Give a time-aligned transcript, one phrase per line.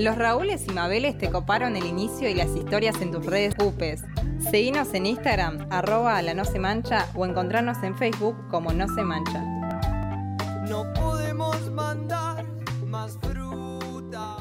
[0.00, 4.02] Los Raúles y Mabeles te coparon el inicio y las historias en tus redes UPES.
[4.50, 9.02] Seguinos en Instagram, arroba la no se mancha o encontrarnos en Facebook como no se
[9.02, 9.44] mancha.
[10.66, 12.46] No podemos mandar
[12.86, 14.38] más fruta.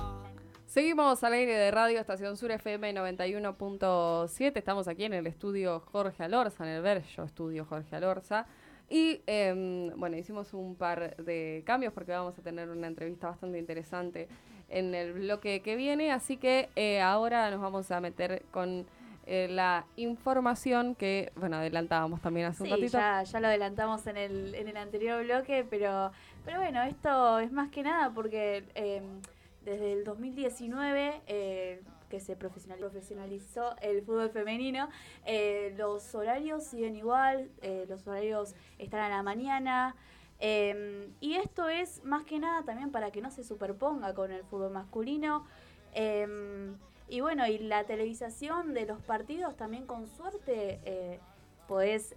[0.65, 4.53] Seguimos al aire de Radio Estación Sur FM 91.7.
[4.55, 8.45] Estamos aquí en el estudio Jorge Alorza, en el Bello estudio Jorge Alorza.
[8.89, 13.59] Y em, bueno, hicimos un par de cambios porque vamos a tener una entrevista bastante
[13.59, 14.29] interesante
[14.69, 16.11] en el bloque que viene.
[16.11, 18.85] Así que eh, ahora nos vamos a meter con
[19.25, 22.97] eh, la información que, bueno, adelantábamos también hace un ratito.
[22.97, 26.11] Ya, ya lo adelantamos en el, en el anterior bloque, pero,
[26.45, 29.21] pero bueno, esto es más que nada porque em,
[29.63, 34.89] desde el 2019 eh, que se profesionalizó el fútbol femenino,
[35.25, 39.95] eh, los horarios siguen igual, eh, los horarios están a la mañana.
[40.39, 44.43] Em, y esto es más que nada también para que no se superponga con el
[44.43, 45.45] fútbol masculino.
[45.93, 51.19] Em, y bueno, y la televisación de los partidos también con suerte eh,
[51.67, 52.15] podés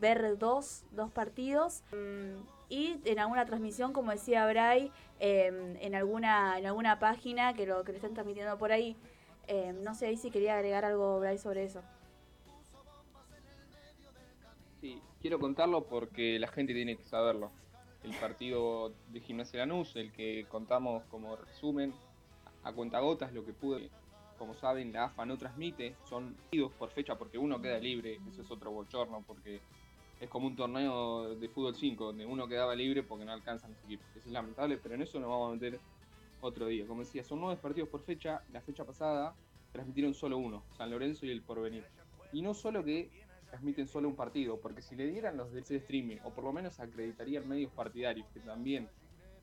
[0.00, 1.82] ver dos, dos partidos.
[1.92, 7.82] Em, y en alguna transmisión, como decía Bray, en, alguna, en alguna página que lo
[7.84, 8.96] que le están transmitiendo por ahí,
[9.48, 11.82] eh, no sé ahí si quería agregar algo, Bray, sobre eso.
[15.20, 17.50] Quiero contarlo porque la gente tiene que saberlo.
[18.02, 21.92] El partido de Gimnasia Lanús, el que contamos como resumen,
[22.64, 23.90] a cuentagotas lo que pude.
[24.38, 28.40] Como saben, la AFA no transmite, son idos por fecha porque uno queda libre, eso
[28.40, 29.60] es otro bochorno, porque
[30.18, 33.84] es como un torneo de fútbol 5, donde uno quedaba libre porque no alcanzan los
[33.84, 34.06] equipos.
[34.16, 35.78] Eso es lamentable, pero en eso nos vamos a meter
[36.40, 36.86] otro día.
[36.86, 38.42] Como decía, son nueve partidos por fecha.
[38.50, 39.34] La fecha pasada
[39.72, 41.84] transmitieron solo uno, San Lorenzo y el Porvenir.
[42.32, 43.10] Y no solo que
[43.50, 46.80] transmiten solo un partido, porque si le dieran los de streaming, o por lo menos
[46.80, 48.88] acreditarían medios partidarios que también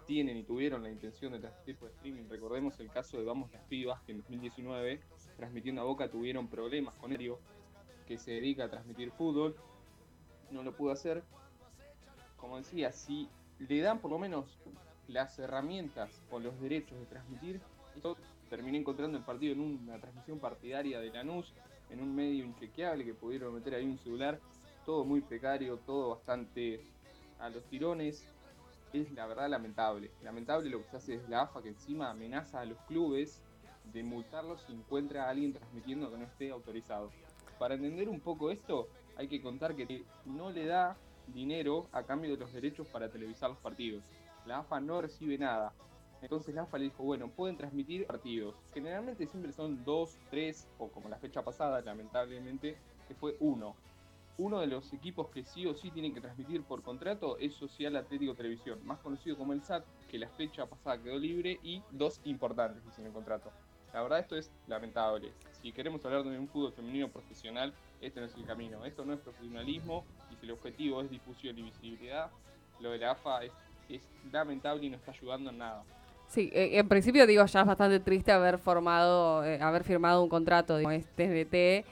[0.08, 2.24] tienen y tuvieron la intención de transmitir por streaming.
[2.30, 5.02] Recordemos el caso de Vamos las Pibas, que en 2019,
[5.36, 7.40] transmitiendo a Boca, tuvieron problemas con Erio,
[8.08, 9.56] que se dedica a transmitir fútbol.
[10.50, 11.24] No lo pudo hacer.
[12.38, 13.30] Como decía, si
[13.60, 14.58] le dan por lo menos
[15.08, 17.62] las herramientas o los derechos de transmitir,
[17.94, 18.16] esto
[18.50, 21.54] terminé encontrando el partido en una transmisión partidaria de Lanús,
[21.90, 24.40] en un medio inchequeable que pudieron meter ahí un celular,
[24.86, 26.82] todo muy precario, todo bastante
[27.40, 28.26] a los tirones.
[28.94, 30.12] Es la verdad lamentable.
[30.24, 33.42] Lamentable lo que se hace desde la AFA, que encima amenaza a los clubes
[33.92, 37.12] de multarlos si encuentra a alguien transmitiendo que no esté autorizado.
[37.60, 38.88] Para entender un poco esto,
[39.18, 40.96] hay que contar que no le da
[41.28, 44.04] dinero a cambio de los derechos para televisar los partidos
[44.48, 45.74] la AFA no recibe nada.
[46.22, 48.56] Entonces la AFA le dijo, bueno, pueden transmitir partidos.
[48.74, 53.76] Generalmente siempre son dos, tres, o como la fecha pasada, lamentablemente, que fue uno.
[54.38, 57.96] Uno de los equipos que sí o sí tienen que transmitir por contrato es Social
[57.96, 62.22] Atlético Televisión, más conocido como el SAT, que la fecha pasada quedó libre, y dos
[62.24, 63.52] importantes que el contrato.
[63.94, 65.32] La verdad esto es lamentable.
[65.62, 68.86] Si queremos hablar de un fútbol femenino profesional, este no es el camino.
[68.86, 72.30] Esto no es profesionalismo y si el objetivo es difusión y visibilidad,
[72.80, 73.54] lo de la AFA es
[73.90, 74.02] es
[74.32, 75.84] lamentable y no está ayudando en nada.
[76.28, 80.30] Sí, eh, en principio digo, ya es bastante triste haber formado, eh, haber firmado un
[80.30, 81.86] contrato de este DT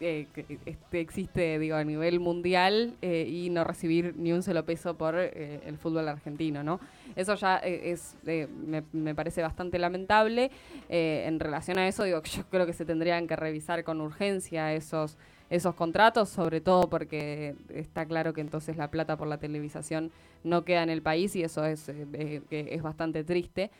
[0.00, 4.96] eh, que este existe digo a nivel mundial y no recibir ni un solo peso
[4.96, 6.78] por el fútbol argentino, ¿no?
[7.16, 10.52] Eso ya es me, me, parece bastante lamentable.
[10.88, 15.18] en relación a eso, digo, yo creo que se tendrían que revisar con urgencia esos
[15.50, 20.10] esos contratos, sobre todo porque está claro que entonces la plata por la televisación
[20.44, 23.70] no queda en el país y eso es, eh, es bastante triste.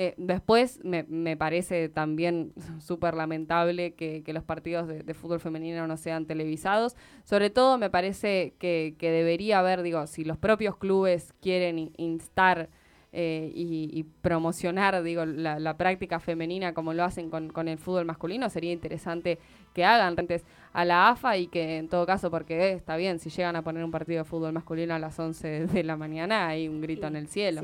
[0.00, 5.96] Eh, después me, me, parece también súper lamentable que, los partidos de, fútbol femenino no
[5.96, 6.94] sean televisados.
[7.24, 12.68] Sobre todo me parece que, debería haber, digo, si los propios clubes quieren instar
[13.12, 18.50] eh, y, promocionar digo, la, práctica femenina como lo hacen con, con, el fútbol masculino,
[18.50, 19.38] sería interesante
[19.72, 23.30] que hagan antes a la AFA y que en todo caso, porque está bien, si
[23.30, 26.68] llegan a poner un partido de fútbol masculino a las 11 de la mañana, hay
[26.68, 27.62] un grito en el cielo.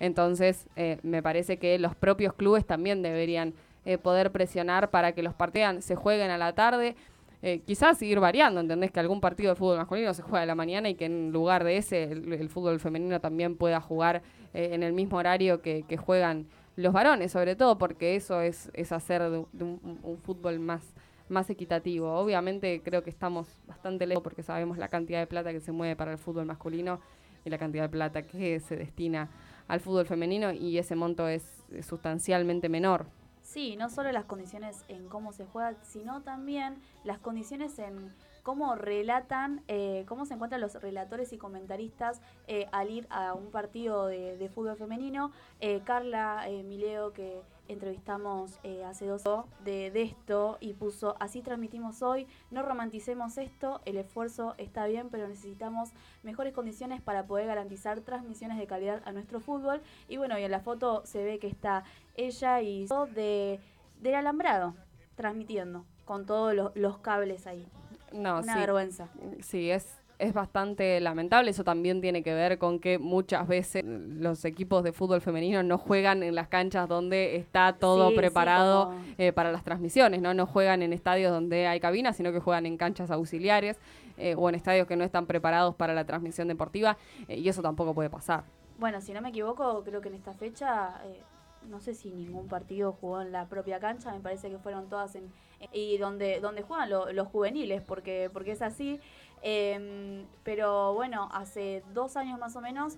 [0.00, 3.54] Entonces, eh, me parece que los propios clubes también deberían
[3.84, 6.94] eh, poder presionar para que los partidos se jueguen a la tarde.
[7.40, 8.90] Eh, quizás ir variando, ¿entendés?
[8.90, 11.62] Que algún partido de fútbol masculino se juega a la mañana y que en lugar
[11.62, 14.22] de ese el, fútbol femenino también pueda jugar
[14.54, 19.22] en el mismo horario que, juegan los varones, sobre todo porque eso es, es hacer
[19.22, 20.94] un, fútbol más
[21.28, 22.12] más equitativo.
[22.14, 25.96] Obviamente creo que estamos bastante lejos porque sabemos la cantidad de plata que se mueve
[25.96, 27.00] para el fútbol masculino
[27.44, 29.28] y la cantidad de plata que se destina
[29.66, 33.06] al fútbol femenino y ese monto es sustancialmente menor.
[33.48, 38.14] Sí, no solo las condiciones en cómo se juega, sino también las condiciones en
[38.48, 43.50] cómo relatan, eh, cómo se encuentran los relatores y comentaristas eh, al ir a un
[43.50, 45.32] partido de, fútbol femenino.
[45.60, 49.22] Eh, Carla Mileo, que entrevistamos hace dos
[49.64, 55.10] de, de esto y puso, así transmitimos hoy, no romanticemos esto, el esfuerzo está bien,
[55.10, 55.90] pero necesitamos
[56.22, 59.82] mejores condiciones para poder garantizar transmisiones de calidad a nuestro fútbol.
[60.08, 61.84] Y bueno, y en la foto se ve que está
[62.14, 63.60] ella y de,
[64.00, 64.74] del alambrado
[65.16, 67.66] transmitiendo con todos los cables ahí.
[68.12, 68.58] No, Una sí.
[68.60, 69.08] vergüenza.
[69.40, 69.86] Sí, es,
[70.18, 71.50] es bastante lamentable.
[71.50, 75.78] Eso también tiene que ver con que muchas veces los equipos de fútbol femenino no
[75.78, 80.20] juegan en las canchas donde está todo Sí, sí, preparado como- eh, para las transmisiones,
[80.20, 80.34] ¿no?
[80.34, 83.78] No juegan en estadios donde hay cabinas, sino que juegan en canchas auxiliares
[84.16, 86.96] eh, o en estadios que no están preparados para la transmisión deportiva
[87.28, 88.42] eh, y eso tampoco puede pasar.
[88.78, 91.20] Bueno, si no me equivoco, creo que en esta fecha, eh,
[91.66, 95.14] no sé si ningún partido jugó en la propia cancha, me parece que fueron todas
[95.14, 95.32] en...
[95.72, 99.00] y donde, donde juegan lo- los juveniles, porque, porque es así.
[99.42, 102.96] Em, pero bueno, hace dos años más o menos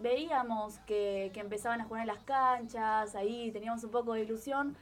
[0.00, 4.76] veíamos que, que empezaban a jugar en las canchas, ahí teníamos un poco de ilusión,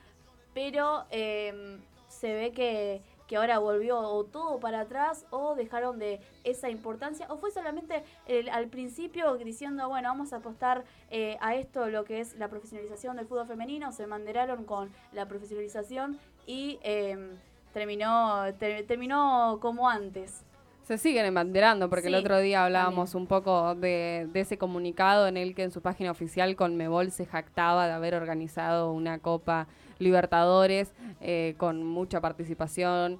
[0.55, 3.03] pero em, se ve que,
[3.35, 8.05] que ahora volvió o todo para atrás o dejaron de esa importancia o fue solamente
[8.27, 12.47] el- al principio diciendo bueno vamos a apostar eh, a esto lo que es la
[12.47, 17.31] profesionalización del fútbol femenino se manderaron con la profesionalización y em,
[17.73, 20.45] terminó ter- terminó como antes
[20.85, 25.39] Se siguen embanderando, porque el otro día hablábamos un poco de, de ese comunicado en
[25.39, 29.67] el que en su página oficial Conmebol se jactaba de haber organizado una Copa
[29.99, 30.93] Libertadores
[31.23, 33.19] eh, con mucha participación,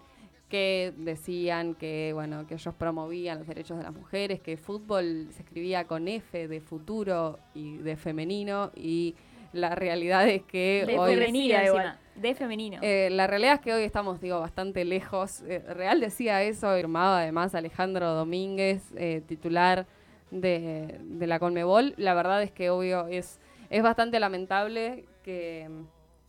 [0.51, 5.41] que decían que bueno que ellos promovían los derechos de las mujeres, que fútbol se
[5.41, 9.15] escribía con F de futuro y de femenino y
[9.55, 11.87] la realidad es que De hoy igual.
[11.87, 11.99] encima.
[12.17, 12.79] De femenino.
[12.83, 15.43] eh, la realidad es que hoy estamos, digo, bastante lejos.
[15.49, 19.87] Eh, Real decía eso, firmaba además Alejandro Domínguez, eh, titular
[20.31, 21.95] de, de la Conmebol.
[21.97, 25.69] La verdad es que, obvio, es, es bastante lamentable que,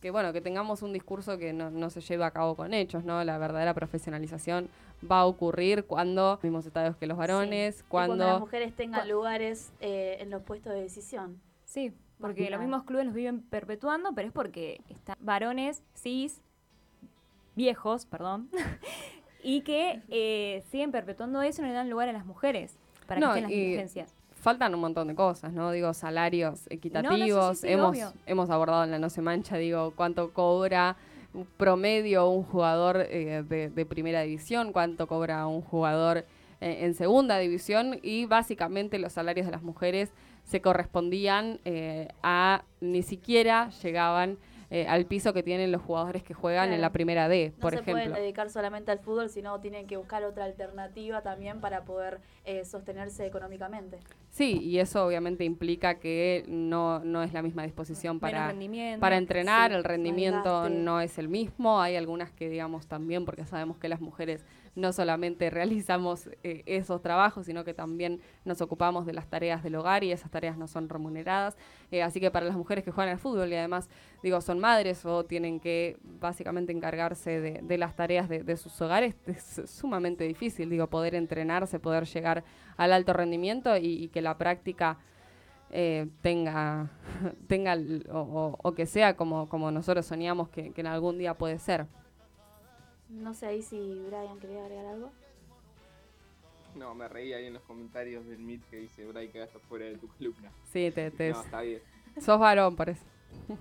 [0.00, 3.04] que, bueno, que tengamos un discurso que no, no se lleve a cabo con hechos,
[3.04, 3.22] ¿no?
[3.22, 4.68] La verdadera profesionalización
[5.08, 8.16] va a ocurrir cuando mismos estadios que los varones, cuando...
[8.16, 12.84] cuando las mujeres tengan lugares eh, en los puestos de decisión Sí, porque los mismos
[12.84, 16.40] clubes los viven perpetuando, pero es porque están varones, cis,
[17.54, 18.48] viejos, perdón,
[19.42, 22.76] y que eh, siguen perpetuando eso y no le dan lugar a las mujeres
[23.06, 24.14] para No, que estén las dirigencias.
[24.34, 25.70] faltan un montón de cosas, ¿no?
[25.72, 27.58] Digo, salarios equitativos.
[27.58, 28.12] sí, sí, hemos, obvio.
[28.26, 30.96] hemos abordado en la No Se Mancha, digo, cuánto cobra
[31.34, 36.24] un promedio un jugador eh, de, de primera división, cuánto cobra un jugador
[36.62, 40.10] eh, en segunda división y básicamente los salarios de las mujeres
[40.46, 44.38] se correspondían eh, a ni siquiera llegaban
[44.70, 47.72] eh, al piso que tienen los jugadores que juegan en la primera D, no por
[47.72, 48.20] se pueden ejemplo.
[48.20, 53.26] dedicar solamente al fútbol sino tienen que buscar otra alternativa también para poder eh, sostenerse
[53.26, 53.98] económicamente
[54.36, 58.54] Sí, y eso obviamente implica que no, no es la misma disposición para,
[59.00, 61.80] para entrenar, sí, el rendimiento no es el mismo.
[61.80, 64.44] Hay algunas que, digamos, también, porque sabemos que las mujeres
[64.74, 69.74] no solamente realizamos eh, esos trabajos, sino que también nos ocupamos de las tareas del
[69.74, 71.56] hogar y esas tareas no son remuneradas.
[71.90, 73.88] Eh, así que para las mujeres que juegan al fútbol y además,
[74.22, 78.78] digo, son madres o tienen que básicamente encargarse de, de las tareas de, de sus
[78.82, 82.44] hogares, es sumamente difícil, digo, poder entrenarse, poder llegar
[82.76, 84.98] al alto rendimiento y, y que la práctica
[85.70, 86.90] eh, tenga,
[87.48, 87.74] tenga
[88.10, 91.58] o, o- o que sea como, como nosotros soñamos que, que en algún día puede
[91.58, 91.86] ser.
[93.08, 93.78] no sé ahí si
[94.08, 95.10] Brian quería agregar algo
[96.74, 99.96] No, me reí ahí en los comentarios del Meet que dice, Bray, quedaste fuera de
[99.96, 100.50] tu columna.
[100.72, 101.80] Sí, te, te- No, está bien.
[102.20, 103.04] sos varón, parece.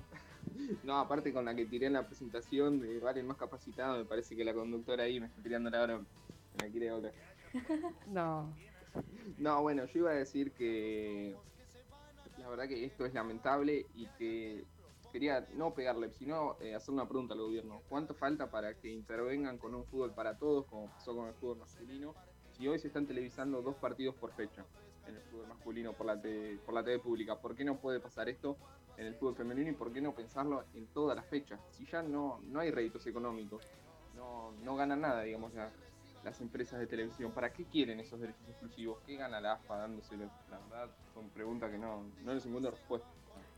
[0.83, 4.35] No, aparte con la que tiré en la presentación de Valen más capacitado, me parece
[4.35, 5.97] que la conductora ahí me está tirando la hora.
[5.97, 7.13] Me la quiere volver.
[8.07, 8.53] No.
[9.25, 11.41] No, bueno, yo iba a decir que
[12.35, 14.67] la verdad que esto es lamentable y que
[15.11, 17.85] quería no pegarle, sino eh, hacer una pregunta al gobierno.
[17.87, 21.59] ¿Cuánto falta para que intervengan con un fútbol para todos, como pasó con el fútbol
[21.59, 22.19] masculino?
[22.51, 24.67] Si hoy se están televisando dos partidos por fecha
[25.05, 28.01] en el fútbol masculino por la, te- por la TV pública, ¿por qué no puede
[28.01, 28.61] pasar esto
[28.95, 31.61] en el fútbol femenino y por qué no pensarlo en todas las fechas?
[31.69, 33.71] Si ya no, no hay réditos económicos,
[34.11, 35.75] no, no ganan nada, digamos, la-
[36.25, 37.31] las empresas de televisión.
[37.31, 38.97] ¿Para qué quieren esos derechos exclusivos?
[39.05, 40.25] ¿Qué gana la AFA dándoselo?
[40.49, 43.07] La verdad, son preguntas que no, no les encuentro respuesta.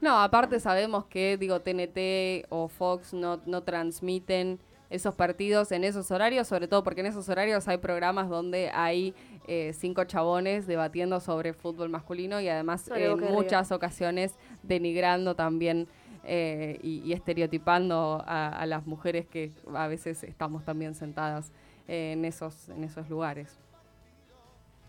[0.02, 4.60] No, aparte sabemos que, digo, TNT o Fox no, no transmiten
[4.90, 9.16] esos partidos en esos horarios, sobre todo porque en esos horarios hay programas donde hay
[9.48, 15.88] eh, cinco chabones debatiendo sobre fútbol masculino y además Sobre en muchas ocasiones denigrando también
[16.24, 21.52] eh, y, y estereotipando a, a las mujeres que a veces estamos también sentadas
[21.88, 23.58] eh, en, esos, en esos lugares.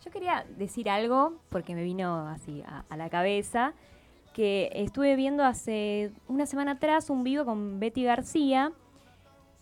[0.04, 3.72] Yo quería decir algo, porque me vino así a, la cabeza,
[4.32, 8.72] que estuve viendo hace una semana atrás un vivo con Betty García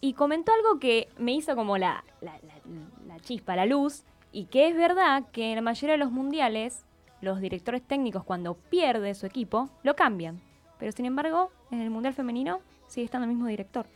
[0.00, 4.44] y comentó algo que me hizo como la, la, la- la chispa, la luz, y
[4.46, 6.84] que es verdad que en la mayoría de los mundiales
[7.22, 10.40] los directores técnicos cuando pierde su equipo lo cambian.
[10.78, 13.86] Pero sin embargo, en el mundial femenino sigue estando el mismo director,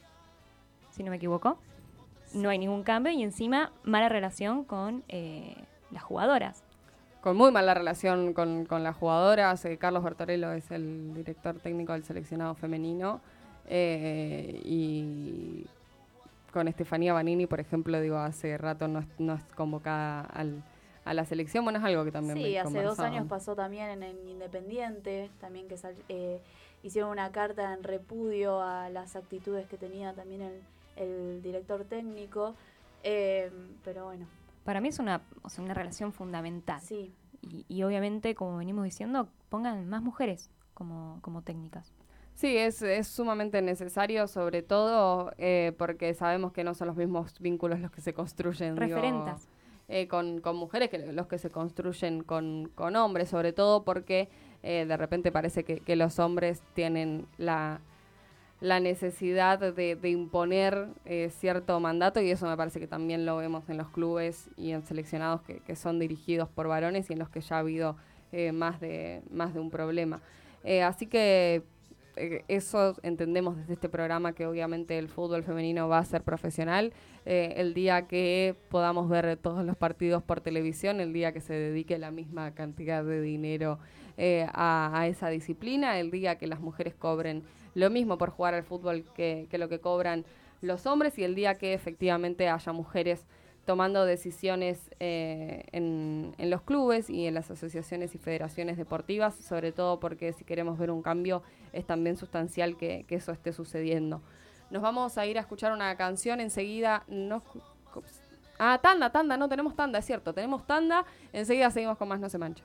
[0.91, 1.59] si no me equivoco.
[2.35, 5.55] No hay ningún cambio y encima mala relación con eh,
[5.91, 6.63] las jugadoras.
[7.23, 9.65] Con muy mala relación con, con las jugadoras.
[9.65, 13.21] eh, Carlos Bertorello es el director técnico del seleccionado femenino.
[13.67, 15.67] eh, y
[16.53, 20.63] con Estefanía Banini, por ejemplo, digo, hace rato no es, no es convocada al-
[21.05, 21.63] a la selección.
[21.65, 25.31] Bueno, es algo que también Sí, me hace dos años pasó también en, el Independiente,
[25.41, 26.41] también que sal- eh,
[26.83, 30.61] hicieron una carta en repudio a las actitudes que tenía también el,
[30.97, 32.55] el director técnico.
[33.03, 33.51] eh,
[33.85, 34.27] pero bueno,
[34.65, 36.81] Para mí es una, o sea, una relación fundamental.
[36.81, 37.13] sí.
[37.43, 41.91] Y, y obviamente, como venimos diciendo, pongan más mujeres como, como técnicas.
[42.35, 47.39] Sí, es, es sumamente necesario, sobre todo eh, porque sabemos que no son los mismos
[47.41, 48.75] vínculos los que se construyen.
[48.75, 49.49] digo, Referentas.
[49.89, 54.29] eh, con, con mujeres que los que se construyen con, con hombres, sobre todo porque
[54.63, 57.81] eh, de repente parece que, que los hombres tienen la,
[58.61, 63.69] la necesidad de, imponer eh, cierto mandato y eso me parece que también lo vemos
[63.69, 67.41] en los clubes y en seleccionados que, son dirigidos por varones y en los que
[67.41, 67.97] ya ha habido
[68.33, 70.21] eh, más, de, más de un problema.
[70.63, 71.63] Eh, así que
[72.17, 76.93] eh, eso entendemos desde este programa que obviamente el fútbol femenino va a ser profesional.
[77.25, 81.99] El día que podamos ver todos los partidos por televisión, el día que se dedique
[81.99, 83.79] la misma cantidad de dinero
[84.19, 89.05] a esa disciplina, el día que las mujeres cobren lo mismo por jugar al fútbol
[89.15, 90.25] que, que lo que cobran
[90.61, 93.27] los hombres y el día que efectivamente haya mujeres
[93.65, 99.71] tomando decisiones eh, en, en los clubes y en las asociaciones y federaciones deportivas, sobre
[99.73, 104.23] todo porque si queremos ver un cambio es también sustancial que, que eso esté sucediendo.
[104.71, 107.05] Nos vamos a ir a escuchar una canción enseguida.
[107.09, 107.43] No,
[108.59, 111.05] ah, tanda, tanda, no tenemos tanda, es cierto, tenemos tanda.
[111.33, 112.65] Enseguida seguimos con más No se mancha.